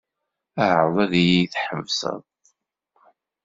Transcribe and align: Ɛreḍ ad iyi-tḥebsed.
Ɛreḍ 0.71 0.95
ad 1.03 1.13
iyi-tḥebsed. 1.21 2.23